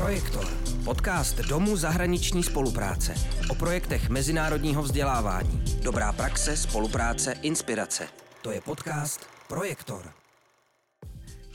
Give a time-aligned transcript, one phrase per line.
[0.00, 0.44] Projektor.
[0.84, 3.14] Podcast Domu zahraniční spolupráce.
[3.50, 5.64] O projektech mezinárodního vzdělávání.
[5.82, 8.08] Dobrá praxe, spolupráce, inspirace.
[8.42, 10.02] To je podcast Projektor.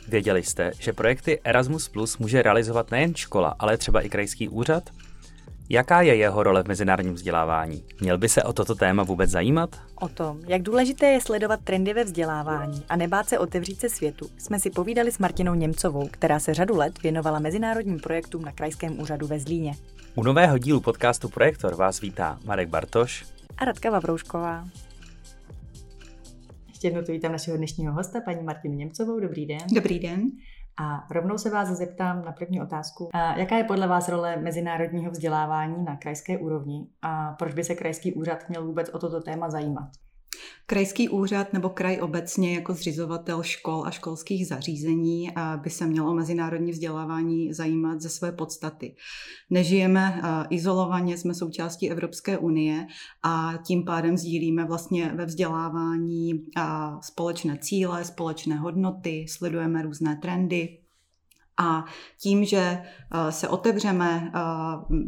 [0.08, 4.90] Věděli jste, že projekty Erasmus Plus může realizovat nejen škola, ale třeba i krajský úřad?
[5.72, 7.84] Jaká je jeho role v mezinárodním vzdělávání?
[8.02, 9.76] Měl by se o toto téma vůbec zajímat?
[9.96, 14.30] O tom, jak důležité je sledovat trendy ve vzdělávání a nebát se otevřít se světu,
[14.38, 19.00] jsme si povídali s Martinou Němcovou, která se řadu let věnovala mezinárodním projektům na Krajském
[19.00, 19.74] úřadu ve Zlíně.
[20.16, 23.26] U nového dílu podcastu Projektor vás vítá Marek Bartoš
[23.58, 24.68] a Radka Vavroušková.
[26.68, 29.20] Ještě jednou tu vítám našeho dnešního hosta, paní Martinu Němcovou.
[29.20, 29.62] Dobrý den.
[29.76, 30.22] Dobrý den.
[30.82, 33.10] A rovnou se vás zeptám na první otázku.
[33.36, 38.14] Jaká je podle vás role mezinárodního vzdělávání na krajské úrovni a proč by se krajský
[38.14, 39.90] úřad měl vůbec o toto téma zajímat?
[40.66, 46.72] Krajský úřad nebo kraj obecně jako zřizovatel škol a školských zařízení by se mělo mezinárodní
[46.72, 48.96] vzdělávání zajímat ze své podstaty.
[49.50, 52.88] Nežijeme izolovaně, jsme součástí Evropské unie
[53.24, 56.46] a tím pádem sdílíme vlastně ve vzdělávání
[57.02, 60.78] společné cíle, společné hodnoty, sledujeme různé trendy,
[61.60, 61.86] a
[62.18, 64.40] tím, že eh, se otevřeme, eh,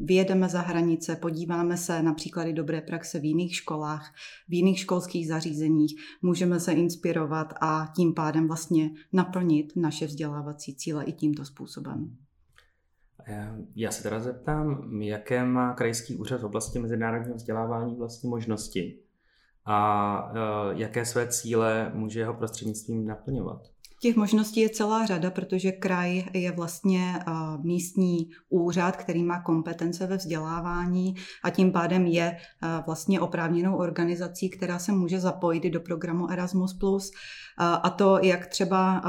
[0.03, 4.13] vyjedeme za hranice, podíváme se na příklady dobré praxe v jiných školách,
[4.49, 11.03] v jiných školských zařízeních, můžeme se inspirovat a tím pádem vlastně naplnit naše vzdělávací cíle
[11.03, 12.17] i tímto způsobem.
[13.75, 18.99] Já se teda zeptám, jaké má krajský úřad v oblasti mezinárodního vzdělávání vlastně možnosti
[19.65, 23.72] a eh, jaké své cíle může jeho prostřednictvím naplňovat?
[24.03, 27.19] Těch možností je celá řada, protože kraj je vlastně
[27.63, 32.37] místní úřad, který má kompetence ve vzdělávání a tím pádem je
[32.85, 36.75] vlastně oprávněnou organizací, která se může zapojit do programu Erasmus+.
[37.57, 39.01] A to jak třeba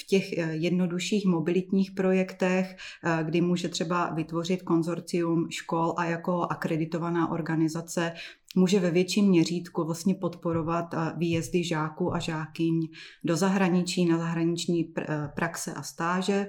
[0.00, 2.76] v těch e, jednodušších mobilitních projektech,
[3.22, 8.12] kdy může třeba vytvořit konzorcium škol a jako akreditovaná organizace
[8.54, 12.88] může ve větším měřítku vlastně podporovat eh, výjezdy žáků a žákyň
[13.24, 16.46] do zahraničí, na zahraniční eh, praxe a stáže.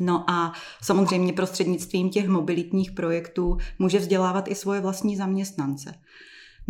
[0.00, 0.52] No a
[0.82, 5.94] samozřejmě prostřednictvím těch mobilitních projektů může vzdělávat i svoje vlastní zaměstnance.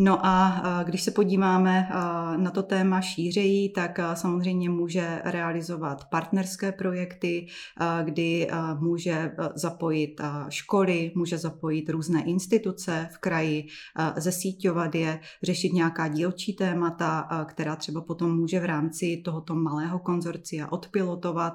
[0.00, 1.88] No a když se podíváme
[2.36, 7.46] na to téma šířejí, tak samozřejmě může realizovat partnerské projekty,
[8.02, 8.48] kdy
[8.78, 13.66] může zapojit školy, může zapojit různé instituce v kraji,
[14.16, 20.72] zesíťovat je, řešit nějaká dílčí témata, která třeba potom může v rámci tohoto malého konzorcia
[20.72, 21.54] odpilotovat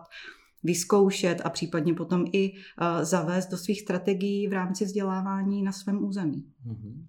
[0.64, 2.54] vyzkoušet a případně potom i
[3.02, 6.46] zavést do svých strategií v rámci vzdělávání na svém území.
[6.68, 7.06] Mm-hmm.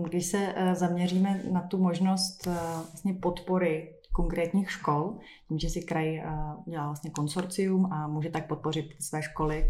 [0.00, 5.82] Když se eh, zaměříme na tu možnost eh, vlastně podpory konkrétních škol, tím, že si
[5.82, 6.24] kraj eh,
[6.66, 9.66] dělá vlastně konsorcium a může tak podpořit své školy,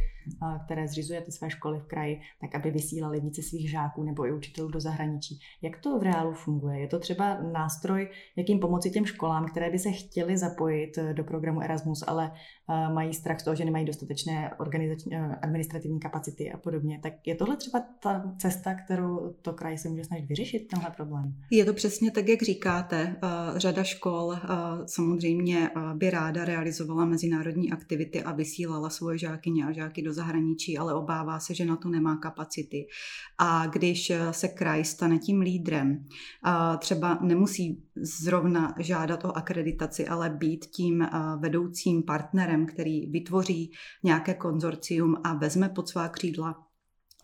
[0.65, 4.33] které zřizuje ty své školy v kraji, tak aby vysílali více svých žáků nebo i
[4.33, 5.39] učitelů do zahraničí.
[5.63, 6.81] Jak to v reálu funguje?
[6.81, 11.61] Je to třeba nástroj, jakým pomoci těm školám, které by se chtěly zapojit do programu
[11.61, 12.33] Erasmus, ale
[12.95, 17.01] mají strach z toho, že nemají dostatečné organizační, administrativní kapacity a podobně.
[17.03, 21.35] Tak je tohle třeba ta cesta, kterou to kraj se může snažit vyřešit, tenhle problém?
[21.51, 23.17] Je to přesně tak, jak říkáte.
[23.57, 24.37] Řada škol
[24.87, 30.95] samozřejmě by ráda realizovala mezinárodní aktivity a vysílala svoje žákyně a žáky do zahraničí, ale
[30.95, 32.87] obává se, že na to nemá kapacity.
[33.39, 36.05] A když se kraj stane tím lídrem,
[36.79, 41.09] třeba nemusí zrovna žádat o akreditaci, ale být tím
[41.39, 46.67] vedoucím partnerem, který vytvoří nějaké konzorcium a vezme pod svá křídla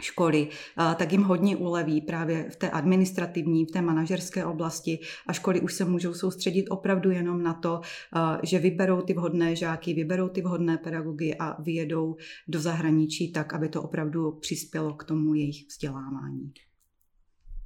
[0.03, 0.49] školy,
[0.97, 5.75] tak jim hodně uleví právě v té administrativní, v té manažerské oblasti a školy už
[5.75, 7.81] se můžou soustředit opravdu jenom na to,
[8.43, 12.17] že vyberou ty vhodné žáky, vyberou ty vhodné pedagogy a vyjedou
[12.49, 16.53] do zahraničí tak, aby to opravdu přispělo k tomu jejich vzdělávání.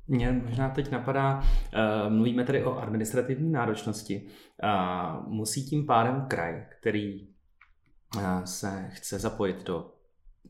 [0.08, 1.42] Mě možná teď napadá,
[2.08, 4.26] mluvíme tady o administrativní náročnosti.
[5.26, 7.31] Musí tím pádem kraj, který
[8.44, 9.92] se chce zapojit do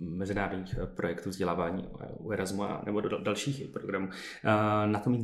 [0.00, 1.88] mezinárodních eh, projektů vzdělávání
[2.18, 4.08] u Erasmu nebo do dalších programů,
[4.86, 5.22] na to mít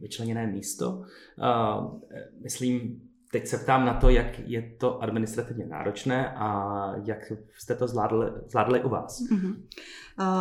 [0.00, 1.04] vyčleněné místo.
[1.38, 7.74] Eh, myslím, Teď se ptám na to, jak je to administrativně náročné a jak jste
[7.74, 9.22] to zvládli, zvládli u vás.
[9.30, 9.54] Mm-hmm.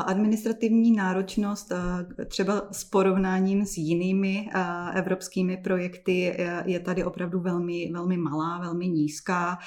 [0.05, 1.71] Administrativní náročnost
[2.27, 4.49] třeba s porovnáním s jinými
[4.95, 9.57] evropskými projekty je tady opravdu velmi, velmi malá, velmi nízká.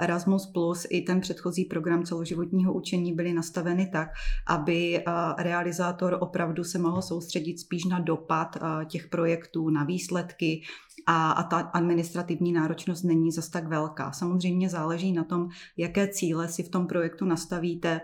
[0.00, 4.08] Erasmus Plus i ten předchozí program celoživotního učení byly nastaveny tak,
[4.46, 5.04] aby
[5.38, 8.56] realizátor opravdu se mohl soustředit spíš na dopad
[8.86, 10.62] těch projektů, na výsledky
[11.06, 14.12] a, a ta administrativní náročnost není zas tak velká.
[14.12, 18.00] Samozřejmě záleží na tom, jaké cíle si v tom projektu nastavíte,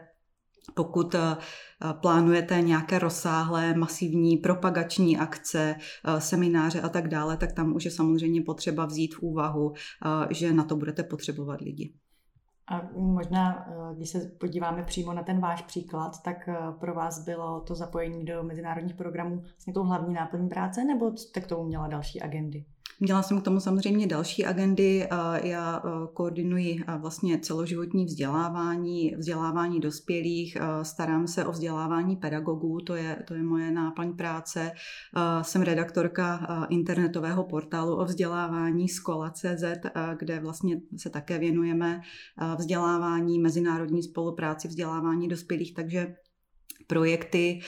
[0.74, 1.36] pokud eh,
[1.92, 7.90] plánujete nějaké rozsáhlé, masivní propagační akce, eh, semináře a tak dále, tak tam už je
[7.90, 11.94] samozřejmě potřeba vzít v úvahu, eh, že na to budete potřebovat lidi.
[12.72, 13.66] A možná,
[13.96, 16.36] když se podíváme přímo na ten váš příklad, tak
[16.80, 21.40] pro vás bylo to zapojení do mezinárodních programů vlastně tou hlavní náplní práce, nebo jste
[21.40, 22.64] k tomu měla další agendy?
[23.02, 25.08] Měla jsem k tomu samozřejmě další agendy.
[25.42, 32.80] Já e, koordinuji e, vlastně celoživotní vzdělávání, vzdělávání dospělých, e, starám se o vzdělávání pedagogů,
[32.80, 34.72] to je, to je moje náplň práce.
[35.42, 39.64] Jsem redaktorka internetového portálu o vzdělávání Skola.cz,
[40.18, 42.00] kde vlastně se také věnujeme
[42.58, 46.14] vzdělávání, mezinárodní spolupráci, vzdělávání dospělých, takže
[46.86, 47.60] projekty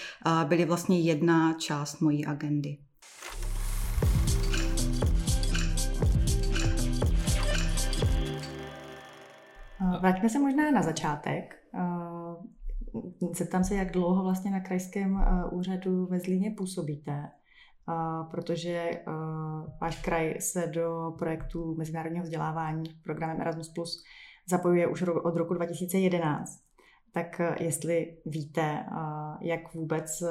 [0.48, 2.78] byly vlastně jedna část mojí agendy.
[10.02, 11.54] Vraťme se možná na začátek.
[13.34, 17.28] Zeptám se, jak dlouho vlastně na krajském úřadu ve Zlíně působíte,
[18.30, 18.90] protože
[19.80, 24.04] váš kraj se do projektu mezinárodního vzdělávání programem Erasmus Plus
[24.48, 26.50] zapojuje už od roku 2011.
[27.12, 28.86] Tak jestli víte,
[29.40, 30.22] jak vůbec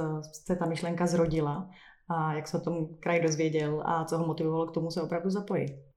[0.45, 1.69] se ta myšlenka zrodila
[2.09, 5.29] a jak se o tom kraj dozvěděl a co ho motivovalo k tomu se opravdu
[5.29, 5.90] zapojit?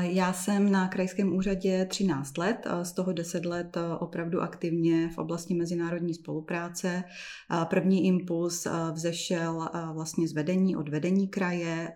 [0.00, 5.54] Já jsem na krajském úřadě 13 let, z toho 10 let opravdu aktivně v oblasti
[5.54, 7.04] mezinárodní spolupráce.
[7.70, 11.92] První impuls vzešel vlastně z vedení, od vedení kraje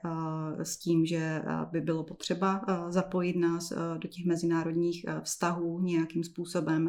[0.63, 6.89] s tím, že by bylo potřeba zapojit nás do těch mezinárodních vztahů nějakým způsobem.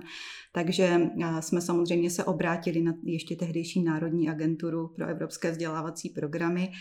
[0.54, 1.00] Takže
[1.40, 6.72] jsme samozřejmě se obrátili na ještě tehdejší Národní agenturu pro evropské vzdělávací programy,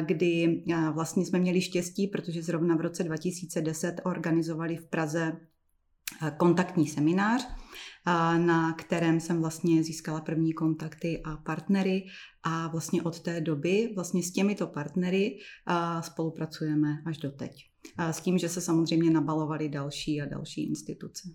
[0.00, 0.62] kdy
[0.94, 6.86] vlastně jsme měli štěstí, protože zrovna v roce 2000 2010 organizovali v Praze eh, kontaktní
[6.86, 12.04] seminář, eh, na kterém jsem vlastně získala první kontakty a partnery
[12.42, 17.52] a vlastně od té doby vlastně s těmito partnery eh, spolupracujeme až do teď.
[17.98, 21.28] S tím, že se samozřejmě nabalovaly další a další instituce.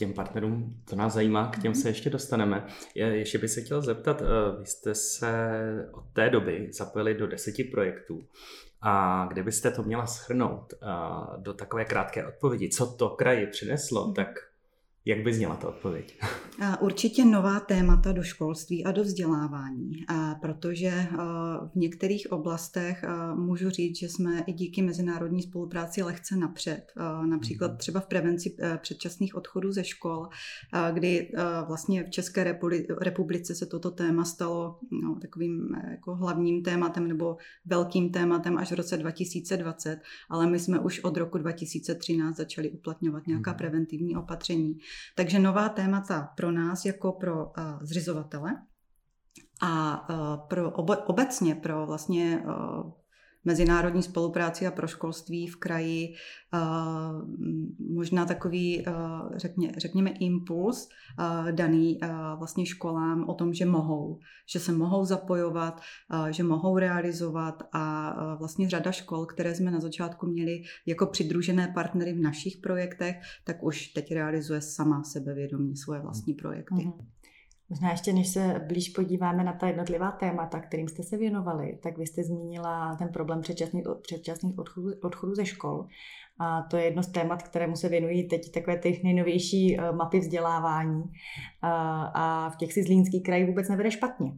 [0.00, 2.66] Těm partnerům, to nás zajímá, k těm se ještě dostaneme.
[2.94, 4.22] Je, ještě bych se chtěl zeptat,
[4.58, 5.30] vy jste se
[5.92, 8.24] od té doby zapojili do deseti projektů.
[8.82, 10.74] A kdybyste to měla schrnout
[11.36, 14.14] do takové krátké odpovědi, co to kraji přineslo, mhm.
[14.14, 14.28] tak
[15.04, 16.20] jak by zněla ta odpověď?
[16.80, 19.92] Určitě nová témata do školství a do vzdělávání,
[20.40, 21.06] protože
[21.72, 23.04] v některých oblastech
[23.34, 26.92] můžu říct, že jsme i díky mezinárodní spolupráci lehce napřed.
[27.26, 27.76] Například mhm.
[27.76, 30.28] třeba v prevenci e, předčasných odchodů ze škol,
[30.92, 31.32] kdy
[31.66, 32.58] vlastně v České
[33.00, 37.36] republice se toto téma stalo no, takovým e, jako hlavním tématem nebo
[37.66, 40.00] velkým tématem až v roce 2020,
[40.30, 43.58] ale my jsme už od roku 2013 začali uplatňovat nějaká mhm.
[43.58, 44.78] preventivní opatření.
[45.16, 47.52] Takže nová témata pro nás jako pro uh,
[47.82, 48.50] zřizovatele
[49.62, 52.92] a uh, pro obo, obecně pro vlastně uh,
[53.44, 56.14] mezinárodní spolupráci a pro školství v kraji
[57.90, 58.84] možná takový,
[59.36, 60.88] řekně, řekněme, impuls
[61.50, 62.00] daný
[62.38, 64.18] vlastně školám o tom, že mohou,
[64.52, 65.80] že se mohou zapojovat,
[66.30, 72.12] že mohou realizovat a vlastně řada škol, které jsme na začátku měli jako přidružené partnery
[72.12, 76.74] v našich projektech, tak už teď realizuje sama sebevědomě svoje vlastní projekty.
[76.74, 77.06] Mm-hmm.
[77.70, 81.98] Možná ještě, než se blíž podíváme na ta jednotlivá témata, kterým jste se věnovali, tak
[81.98, 85.86] vy jste zmínila ten problém předčasných, předčasných odchodů, odchodů ze škol.
[86.38, 90.18] A to je jedno z témat, kterému se věnují teď takové ty nejnovější eh, mapy
[90.18, 91.02] vzdělávání.
[91.62, 94.32] A, a v těch si Zlínský kraj vůbec nevede špatně.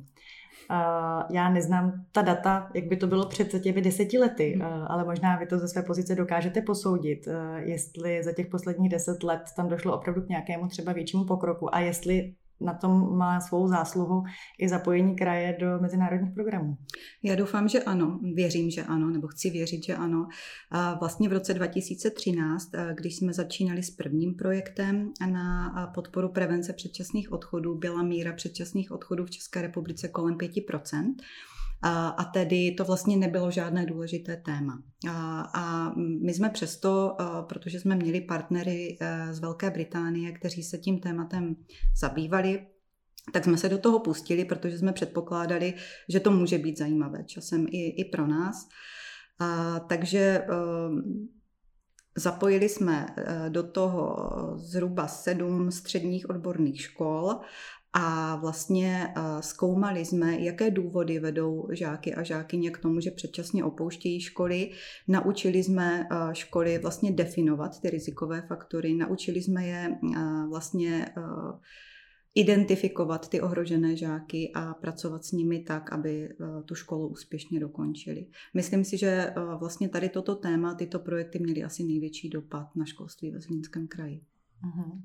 [0.69, 4.85] A já neznám ta data, jak by to bylo před těmi deseti lety, hmm.
[4.89, 9.43] ale možná vy to ze své pozice dokážete posoudit, jestli za těch posledních deset let
[9.57, 14.25] tam došlo opravdu k nějakému třeba většímu pokroku a jestli na tom má svou zásluhu
[14.59, 16.77] i zapojení kraje do mezinárodních programů.
[17.23, 20.29] Já doufám, že ano, věřím, že ano, nebo chci věřit, že ano.
[20.71, 27.33] A vlastně v roce 2013, když jsme začínali s prvním projektem na podporu prevence předčasných
[27.33, 31.15] odchodů, byla míra předčasných odchodů v České republice kolem 5%.
[31.85, 34.83] A tedy to vlastně nebylo žádné důležité téma.
[35.55, 35.93] A
[36.25, 37.17] my jsme přesto,
[37.49, 41.57] protože jsme měli partnery e, z Velké Británie, kteří se tím tématem
[42.01, 42.67] zabývali,
[43.33, 45.75] tak jsme se do toho pustili, protože jsme předpokládali,
[46.09, 48.69] že to může být zajímavé časem i, i pro nás.
[49.39, 50.47] A, takže e,
[52.17, 54.17] zapojili jsme e, do toho
[54.57, 57.41] zhruba sedm středních odborných škol
[57.93, 64.21] a vlastně zkoumali jsme, jaké důvody vedou žáky a žákyně k tomu, že předčasně opouštějí
[64.21, 64.71] školy.
[65.09, 69.99] Naučili jsme školy vlastně definovat ty rizikové faktory, naučili jsme je
[70.49, 71.07] vlastně
[72.35, 76.29] identifikovat ty ohrožené žáky a pracovat s nimi tak, aby
[76.65, 78.27] tu školu úspěšně dokončili.
[78.55, 83.31] Myslím si, že vlastně tady toto téma, tyto projekty měly asi největší dopad na školství
[83.31, 84.21] ve Zlínském kraji.
[84.65, 85.01] Uh-huh.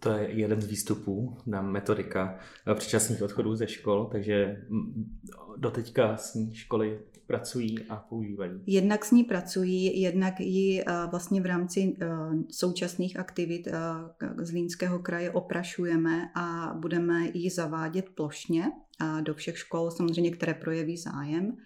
[0.00, 2.38] To je jeden z výstupů na metodika
[2.74, 4.62] předčasných odchodů ze škol, takže
[5.56, 8.52] doteďka s ní školy pracují a používají.
[8.66, 11.96] Jednak s ní pracují, jednak ji vlastně v rámci
[12.50, 13.68] současných aktivit
[14.36, 18.64] Zlínského kraje oprašujeme a budeme ji zavádět plošně
[19.20, 21.56] do všech škol, samozřejmě, které projeví zájem.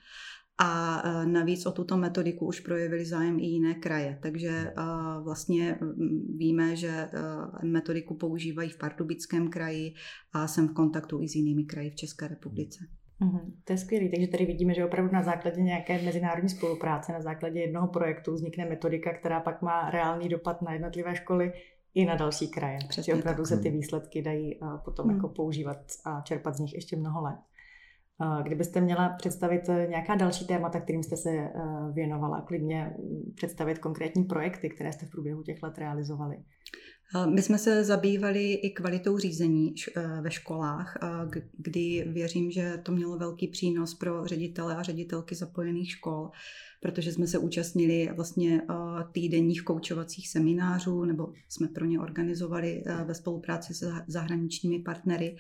[0.59, 4.18] A e, navíc o tuto metodiku už projevili zájem i jiné kraje.
[4.23, 4.73] Takže e,
[5.23, 5.78] vlastně
[6.37, 7.11] víme, že e,
[7.66, 9.94] metodiku používají v Pardubickém kraji
[10.32, 12.78] a jsem v kontaktu i s jinými kraji v České republice.
[13.21, 14.09] Mm, to je skvělé.
[14.09, 18.64] Takže tady vidíme, že opravdu na základě nějaké mezinárodní spolupráce, na základě jednoho projektu vznikne
[18.64, 21.52] metodika, která pak má reálný dopad na jednotlivé školy
[21.94, 22.78] i na další kraje.
[22.88, 23.49] Přesně opravdu tak.
[23.49, 25.14] se ty výsledky dají potom mm.
[25.14, 27.38] jako používat a čerpat z nich ještě mnoho let.
[28.42, 31.50] Kdybyste měla představit eh, nějaká další témata, kterým jste se eh,
[31.92, 36.36] věnovala, klidně mm, představit konkrétní projekty, které jste v průběhu těch let realizovali.
[37.34, 40.98] My jsme se zabývali i kvalitou řízení eh, ve školách,
[41.58, 46.30] kdy věřím, že to mělo velký přínos pro ředitele a ředitelky zapojených škol,
[46.80, 48.62] protože jsme se účastnili vlastně
[49.12, 55.36] týdenních koučovacích seminářů, nebo jsme pro ně organizovali ve spolupráci s zahraničními partnery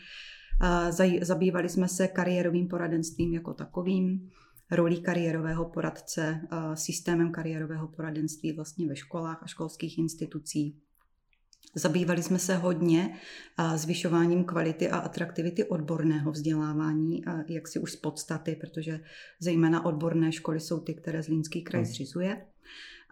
[1.20, 4.30] Zabývali jsme se kariérovým poradenstvím jako takovým,
[4.70, 6.40] rolí kariérového poradce,
[6.74, 10.78] systémem kariérového poradenství vlastně ve školách a školských institucí.
[11.74, 13.18] Zabývali jsme se hodně
[13.74, 19.00] zvyšováním kvality a atraktivity odborného vzdělávání, jak si už z podstaty, protože
[19.40, 22.42] zejména odborné školy jsou ty, které Zlínský kraj hmm.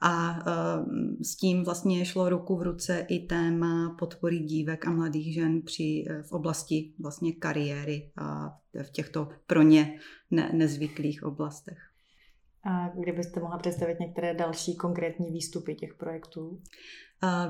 [0.01, 5.35] A eh, s tím vlastně šlo ruku v ruce i téma podpory dívek a mladých
[5.35, 8.51] žen při, eh, v oblasti vlastně kariéry a
[8.83, 9.99] v těchto pro ně
[10.31, 11.79] ne, nezvyklých oblastech.
[12.65, 16.61] A kdybyste mohla představit některé další konkrétní výstupy těch projektů?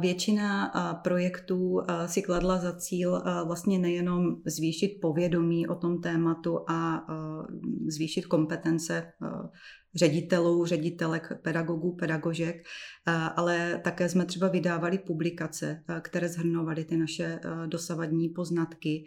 [0.00, 0.72] Většina
[1.04, 7.06] projektů si kladla za cíl vlastně nejenom zvýšit povědomí o tom tématu a
[7.86, 9.12] zvýšit kompetence
[9.94, 12.66] ředitelů, ředitelek, pedagogů, pedagožek,
[13.36, 19.04] ale také jsme třeba vydávali publikace, které zhrnovaly ty naše dosavadní poznatky.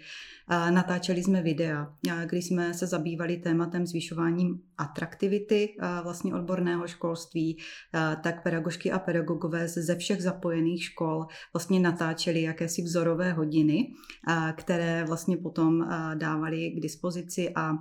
[0.49, 1.93] Natáčeli jsme videa,
[2.25, 5.69] kdy jsme se zabývali tématem zvyšováním atraktivity
[6.03, 7.57] vlastně odborného školství,
[8.23, 13.93] tak pedagožky a pedagogové ze všech zapojených škol vlastně natáčeli jakési vzorové hodiny,
[14.55, 17.73] které vlastně potom dávali k dispozici a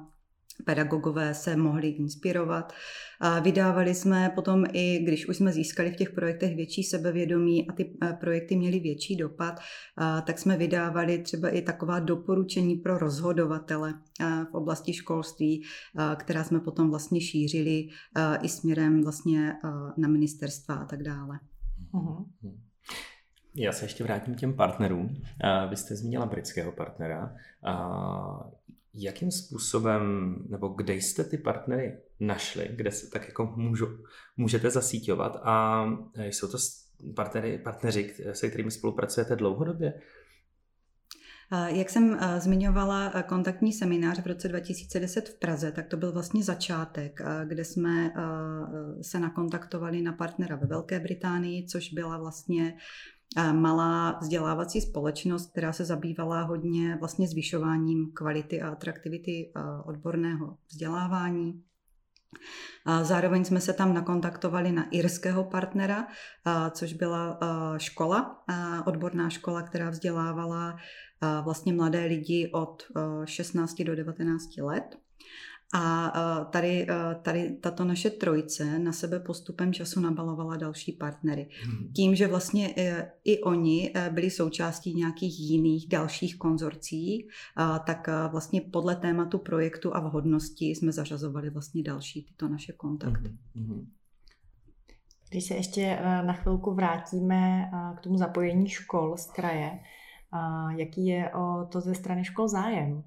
[0.64, 2.72] pedagogové se mohli inspirovat.
[3.42, 7.96] Vydávali jsme potom i, když už jsme získali v těch projektech větší sebevědomí a ty
[8.02, 9.60] eh, projekty měly větší dopad,
[10.26, 16.44] tak jsme vydávali třeba i taková doporučení pro rozhodovatele eh, v oblasti školství, eh, která
[16.44, 17.88] jsme potom vlastně šířili
[18.42, 19.52] i směrem vlastně
[19.96, 21.38] na ministerstva a tak dále.
[21.94, 22.26] Uh-huh.
[23.54, 25.16] Já se ještě vrátím k těm partnerům.
[25.70, 27.34] Vy jste zmínila britského partnera.
[28.94, 33.86] Jakým způsobem, nebo kde jste ty partnery našli, kde se tak jako můžu,
[34.36, 35.84] můžete zasíťovat a
[36.16, 36.58] jsou to
[37.16, 39.94] partnery, partneři, se kterými spolupracujete dlouhodobě?
[41.66, 47.20] Jak jsem zmiňovala kontaktní seminář v roce 2010 v Praze, tak to byl vlastně začátek,
[47.44, 48.12] kde jsme
[49.02, 52.76] se nakontaktovali na partnera ve Velké Británii, což byla vlastně
[53.52, 59.52] malá vzdělávací společnost, která se zabývala hodně vlastně zvyšováním kvality a atraktivity
[59.84, 61.62] odborného vzdělávání.
[63.02, 66.06] Zároveň jsme se tam nakontaktovali na irského partnera,
[66.70, 67.38] což byla
[67.76, 68.44] škola,
[68.86, 70.76] odborná škola, která vzdělávala
[71.44, 72.82] vlastně mladé lidi od
[73.24, 74.98] 16 do 19 let.
[75.72, 81.48] A e, tady, e, tady tato naše trojce na sebe postupem času nabalovala další partnery.
[81.62, 81.92] Hmm.
[81.92, 87.28] Tím, že vlastně e, i oni byli součástí nějakých jiných dalších konzorcí,
[87.86, 93.32] tak vlastně podle tématu projektu a vhodnosti jsme zařazovali vlastně další tyto naše kontakty.
[93.56, 93.88] Hmm.
[95.30, 99.78] Když se ještě na chvilku vrátíme k tomu zapojení škol z kraje,
[100.76, 103.02] jaký je o to ze strany škol zájem?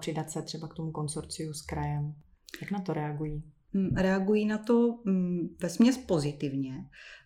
[0.00, 2.14] Přidat se třeba k tomu konsorciu s krajem.
[2.62, 3.42] Jak na to reagují?
[3.72, 6.74] mm, reagují na to mm, ve směs pozitivně.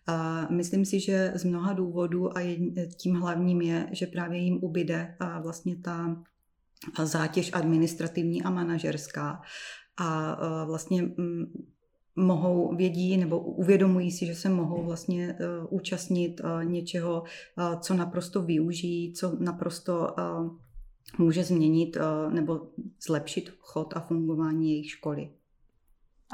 [0.07, 2.57] A myslím si, že z mnoha důvodů a
[2.97, 6.23] tím hlavním je, že právě jim ubyde a vlastně ta
[7.03, 9.41] zátěž administrativní a manažerská.
[9.97, 11.45] A vlastně mm,
[12.15, 17.93] mohou, vědí nebo uvědomují si, že se mohou vlastně uh, účastnit uh, něčeho, uh, co
[17.93, 20.07] naprosto využijí, co naprosto
[21.17, 22.67] může změnit uh, nebo
[23.07, 25.29] zlepšit chod a fungování jejich školy.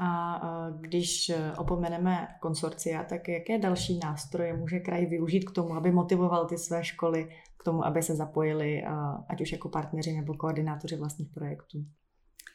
[0.01, 6.45] A když opomeneme konsorcia, tak jaké další nástroje může kraj využít k tomu, aby motivoval
[6.45, 8.83] ty své školy k tomu, aby se zapojili,
[9.29, 11.85] ať už jako partneři nebo koordinátoři vlastních projektů?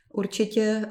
[0.09, 0.87] Určitě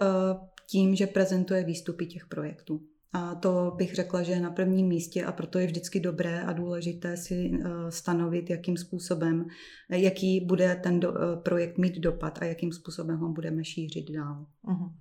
[0.67, 2.81] tím, že prezentuje výstupy těch projektů.
[3.17, 6.53] A to bych řekla, že je na prvním místě a proto je vždycky dobré a
[6.53, 9.45] důležité si eh, stanovit, jakým způsobem,
[9.89, 14.45] jaký bude ten do, eh, projekt mít dopad a jakým způsobem ho budeme šířit dál.
[14.65, 14.93] Uh-huh.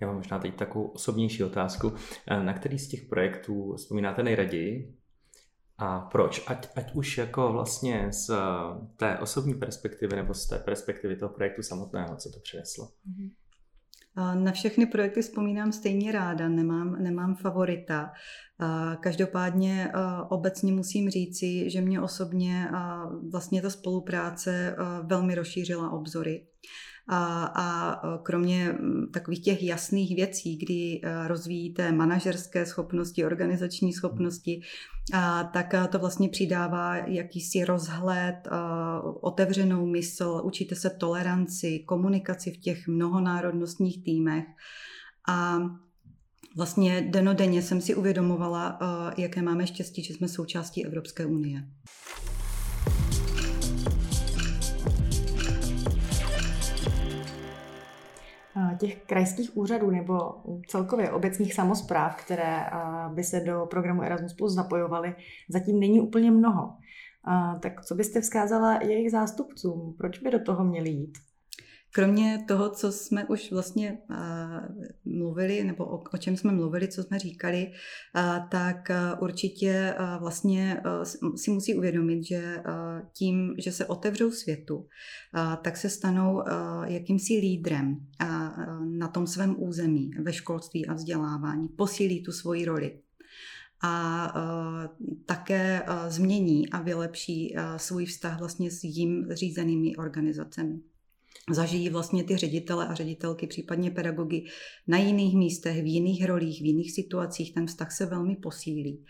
[0.00, 1.92] Já mám možná teď takovou osobnější otázku.
[2.26, 4.94] Eh, na který z těch projektů vzpomínáte nejraději
[5.78, 6.44] a proč?
[6.46, 8.30] Ať, ať už jako vlastně z
[8.96, 12.84] té osobní perspektivy nebo z té perspektivy toho projektu samotného, co to přineslo.
[12.84, 13.30] Uh-huh.
[14.16, 18.12] Na všechny projekty vzpomínám stejně ráda, nemám, nemám favorita.
[19.00, 19.92] Každopádně
[20.28, 22.68] obecně musím říci, že mě osobně
[23.30, 26.46] vlastně ta spolupráce velmi rozšířila obzory.
[27.08, 28.78] A, a kromě
[29.12, 34.60] takových těch jasných věcí, kdy rozvíjíte manažerské schopnosti, organizační schopnosti,
[35.14, 38.36] a tak to vlastně přidává jakýsi rozhled,
[39.20, 44.44] otevřenou mysl, učíte se toleranci, komunikaci v těch mnohonárodnostních týmech.
[45.28, 45.58] A
[46.56, 48.78] vlastně denodenně jsem si uvědomovala,
[49.18, 51.62] jaké máme štěstí, že jsme součástí Evropské unie.
[58.78, 60.34] těch krajských úřadů nebo
[60.68, 62.64] celkově obecních samozpráv, které
[63.14, 65.14] by se do programu Erasmus Plus zapojovaly,
[65.48, 66.76] zatím není úplně mnoho.
[67.62, 69.94] Tak co byste vzkázala jejich zástupcům?
[69.98, 71.18] Proč by do toho měli jít?
[71.96, 74.16] Kromě toho, co jsme už vlastně uh,
[75.04, 77.72] mluvili, nebo o, o čem jsme mluvili, co jsme říkali,
[78.16, 80.82] uh, tak uh, určitě vlastně
[81.36, 82.62] si musí uvědomit, že
[83.12, 84.88] tím, že se otevřou světu,
[85.62, 86.42] tak se stanou
[86.84, 87.96] jakýmsi lídrem
[88.84, 93.00] na tom svém území ve školství a vzdělávání, posílí tu svoji roli.
[93.82, 100.80] A uh, také uh, změní a vylepší uh, svůj vztah vlastně s jím řízenými organizacemi
[101.50, 104.44] zažijí vlastně ty ředitele a ředitelky, případně pedagogy
[104.86, 109.04] na jiných místech, v jiných rolích, v jiných situacích, ten vztah se velmi posílí.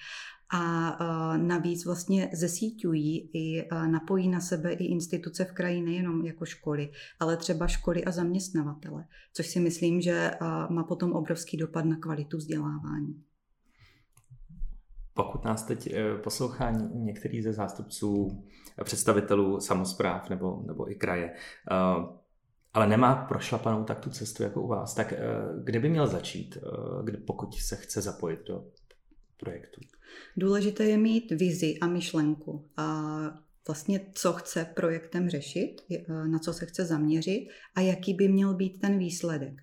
[0.54, 6.90] A navíc vlastně zesíťují i napojí na sebe i instituce v kraji nejenom jako školy,
[7.20, 10.30] ale třeba školy a zaměstnavatele, což si myslím, že
[10.70, 13.22] má potom obrovský dopad na kvalitu vzdělávání.
[15.14, 18.44] Pokud nás teď e, poslouchá některý ze zástupců
[18.84, 21.34] představitelů samozpráv nebo, nebo i kraje,
[22.76, 25.18] ale nemá prošlapanou tak tu cestu jako u vás, tak eh,
[25.64, 28.64] kde by měl začít, eh, kde, pokud se chce zapojit do
[29.36, 29.80] projektu?
[30.36, 32.68] Důležité je mít vizi a myšlenku.
[32.76, 33.10] A
[33.66, 38.54] vlastně, co chce projektem řešit, eh, na co se chce zaměřit a jaký by měl
[38.54, 39.62] být ten výsledek.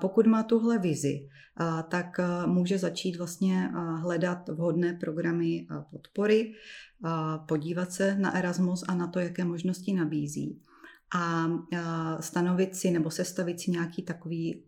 [0.00, 1.28] Pokud má tuhle vizi,
[1.88, 3.70] tak může začít vlastně
[4.00, 6.54] hledat vhodné programy podpory,
[7.48, 10.62] podívat se na Erasmus a na to, jaké možnosti nabízí
[11.16, 11.46] a
[12.20, 14.64] stanovit si nebo sestavit si nějaký takový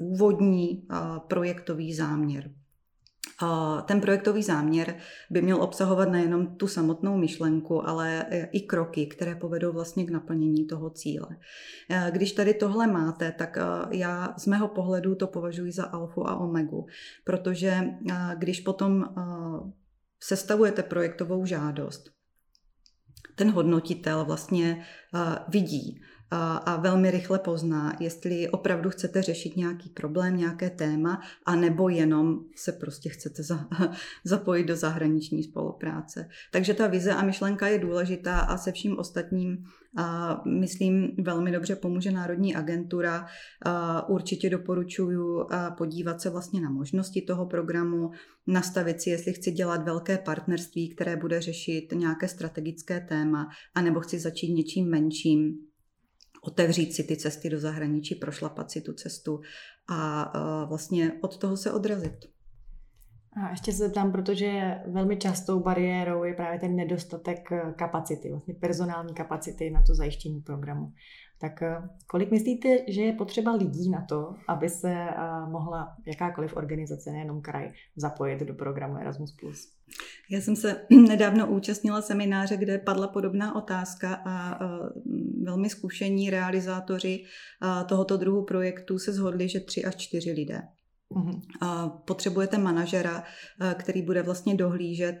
[0.00, 0.88] úvodní
[1.28, 2.50] projektový záměr.
[3.84, 4.96] Ten projektový záměr
[5.30, 10.66] by měl obsahovat nejenom tu samotnou myšlenku, ale i kroky, které povedou vlastně k naplnění
[10.66, 11.26] toho cíle.
[12.10, 13.58] Když tady tohle máte, tak
[13.90, 16.86] já z mého pohledu to považuji za alfu a omegu,
[17.24, 17.84] protože
[18.38, 19.04] když potom
[20.22, 22.13] sestavujete projektovou žádost,
[23.34, 24.84] ten hodnotitel vlastně
[25.48, 31.88] vidí a velmi rychle pozná, jestli opravdu chcete řešit nějaký problém, nějaké téma, a nebo
[31.88, 33.68] jenom se prostě chcete za,
[34.24, 36.28] zapojit do zahraniční spolupráce.
[36.52, 39.64] Takže ta vize a myšlenka je důležitá a se vším ostatním
[39.96, 43.26] a myslím, velmi dobře pomůže Národní agentura.
[43.62, 45.46] A určitě doporučuji
[45.78, 48.10] podívat se vlastně na možnosti toho programu,
[48.46, 54.18] nastavit si, jestli chci dělat velké partnerství, které bude řešit nějaké strategické téma, anebo chci
[54.18, 55.58] začít něčím menším,
[56.46, 59.40] otevřít si ty cesty do zahraničí, prošlapat si tu cestu
[59.88, 60.32] a
[60.68, 62.34] vlastně od toho se odrazit.
[63.36, 68.54] A ještě se tam, protože velmi častou bariérou je právě ten nedostatek eh, kapacity, vlastně
[68.54, 70.92] personální kapacity na to zajištění programu.
[71.44, 75.16] Tak eh, kolik myslíte, že je potřeba lidí na to, aby se eh,
[75.50, 79.36] mohla jakákoliv organizace, nejenom kraj, zapojit do programu Erasmus+.
[80.30, 84.58] Já jsem se nedávno účastnila semináře, kde padla podobná otázka a
[85.42, 87.24] velmi zkušení realizátoři
[87.88, 90.62] tohoto druhu projektu se zhodli, že tři až čtyři lidé.
[91.12, 91.40] Mm-hmm.
[92.04, 93.24] Potřebujete manažera,
[93.74, 95.20] který bude vlastně dohlížet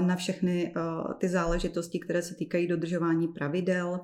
[0.00, 0.74] na všechny
[1.18, 4.00] ty záležitosti, které se týkají dodržování pravidel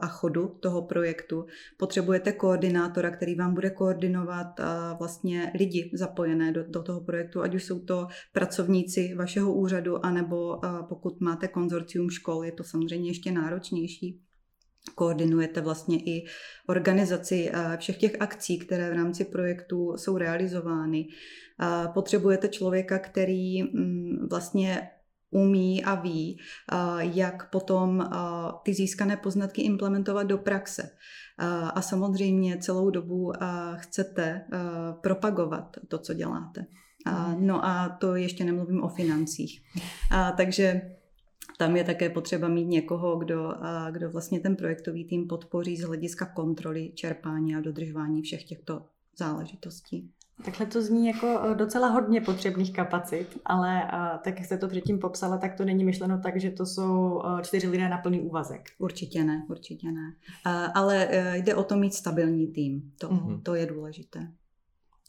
[0.00, 1.46] a chodu toho projektu.
[1.78, 4.46] Potřebujete koordinátora, který vám bude koordinovat
[4.98, 10.60] vlastně lidi zapojené do, do toho projektu, ať už jsou to pracovníci vašeho úřadu, anebo
[10.88, 14.22] pokud máte konzorcium škol, je to samozřejmě ještě náročnější
[14.94, 16.26] koordinujete vlastně i
[16.66, 21.08] organizaci eh, všech těch akcí, které v rámci projektu jsou realizovány.
[21.94, 24.90] Potřebujete člověka, který mm, vlastně
[25.30, 28.16] umí a ví, eh, jak potom eh,
[28.62, 30.90] ty získané poznatky implementovat do praxe.
[31.74, 33.32] A samozřejmě celou dobu
[33.74, 34.44] chcete
[35.00, 36.66] propagovat to, co děláte.
[37.38, 39.62] No a to ještě nemluvím o financích.
[40.36, 40.80] Takže
[41.58, 43.54] tam je také potřeba mít někoho, kdo,
[43.90, 48.82] kdo vlastně ten projektový tým podpoří z hlediska kontroly, čerpání a dodržování všech těchto
[49.18, 50.10] záležitostí.
[50.44, 53.90] Takhle to zní jako e, docela hodně potřebných kapacit, ale
[54.24, 57.42] tak, jak jste to předtím popsala, tak to není myšleno tak, že to jsou e,
[57.42, 58.68] čtyři lidé na plný úvazek.
[58.78, 60.14] Určitě ne, určitě ne.
[60.74, 63.42] Ale e, jde o to mít stabilní tým, to, mm-hmm.
[63.42, 64.32] to je důležité.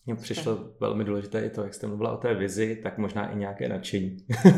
[0.09, 3.37] Mně přišlo velmi důležité i to, jak jste mluvila o té vizi, tak možná i
[3.37, 4.17] nějaké nadšení.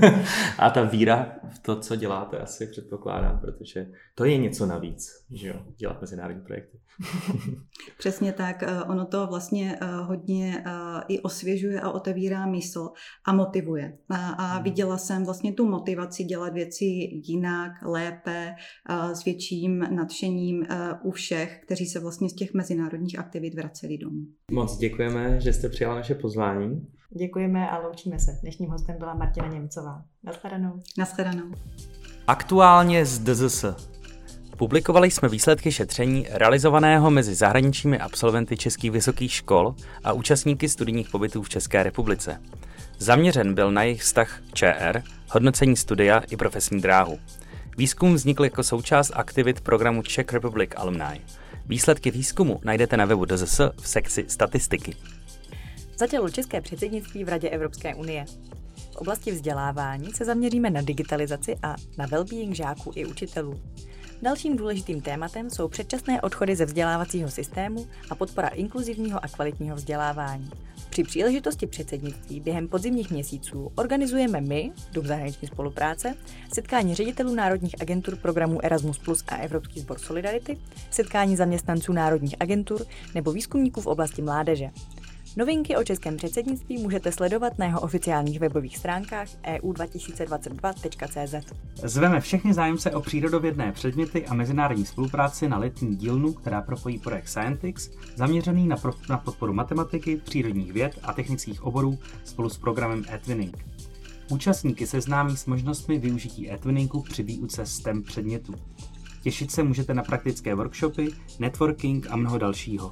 [0.58, 5.48] a ta víra v to, co děláte, asi předpokládám, protože to je něco navíc, že
[5.48, 6.80] jo, dělat mezinárodní projekty.
[7.98, 8.64] Přesně tak.
[8.64, 10.72] Eh, ono to vlastně eh, hodně eh,
[11.08, 12.90] i osvěžuje a otevírá mysl
[13.26, 13.98] a motivuje.
[14.10, 14.64] A hmm.
[14.64, 16.86] viděla jsem vlastně tu motivaci dělat věci
[17.24, 18.56] jinak, lépe,
[19.14, 20.66] s větším nadšením
[21.04, 24.26] u všech, kteří se vlastně z těch mezinárodních aktivit vraceli domů.
[24.52, 26.88] Moc děkujeme, že jste přijala naše pozvání.
[27.18, 28.32] Děkujeme a loučíme se.
[28.42, 30.04] Dnešním hostem byla Martina Němcová.
[30.24, 30.80] Naschledanou.
[30.98, 31.52] Naschledanou.
[32.28, 33.91] Aktuálně z DZS.
[34.62, 41.44] Publikovali jsme výsledky šetření realizovaného mezi zahraničními absolventy českých vysokých škol a účastníky studijních pobytů
[41.44, 42.42] v České republice.
[42.98, 47.20] Zaměřen byl na jejich vztah ČR, hodnocení studia i profesní dráhu.
[47.78, 51.22] Výzkum vznikl jako součást aktivit programu Czech Republic Alumni.
[51.66, 54.96] Výsledky výzkumu najdete na webu DZS v sekci statistiky.
[55.98, 58.26] Zatělo české předsednictví v Radě Evropské unie.
[58.92, 63.60] V oblasti vzdělávání se zaměříme na digitalizaci a na well-being žáků i učitelů.
[64.22, 70.52] Dalším důležitým tématem jsou předčasné odchody ze vzdělávacího systému a podpora inkluzivního a kvalitního vzdělávání.
[70.90, 76.14] Při příležitosti předsednictví během podzimních měsíců organizujeme my, Dům zahraniční spolupráce,
[76.54, 80.58] setkání ředitelů národních agentur programů Erasmus Plus a Evropský sbor Solidarity,
[80.92, 84.70] setkání zaměstnanců národních agentur nebo výzkumníků v oblasti mládeže.
[85.38, 91.54] Novinky o českém předsednictví můžete sledovat na jeho oficiálních webových stránkách eu2022.cz.
[91.84, 97.28] Zveme všechny zájemce o přírodovědné předměty a mezinárodní spolupráci na letní dílnu, která propojí projekt
[97.28, 103.06] Scientix, zaměřený na, pro, na podporu matematiky, přírodních věd a technických oborů spolu s programem
[103.14, 103.66] eTwinning.
[104.30, 108.54] Účastníky seznámí s možnostmi využití eTwinningu při výuce STEM předmětů.
[109.24, 112.92] Těšit se můžete na praktické workshopy, networking a mnoho dalšího.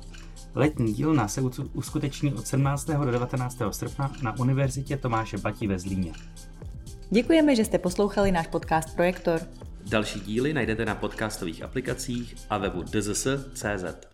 [0.55, 1.41] Letní dílna se
[1.73, 2.85] uskuteční od 17.
[2.85, 3.57] do 19.
[3.71, 6.13] srpna na Univerzitě Tomáše Batí ve Zlíně.
[7.09, 9.41] Děkujeme, že jste poslouchali náš podcast Projektor.
[9.89, 14.08] Další díly najdete na podcastových aplikacích a webu dzs.cz.